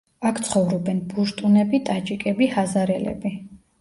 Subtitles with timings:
[0.27, 3.35] აქ ცხოვრობენ პუშტუნები, ტაჯიკები, ჰაზარელები.